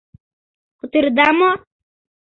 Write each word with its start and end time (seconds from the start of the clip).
—Кутыреда 0.79 1.27
мо? 1.39 1.51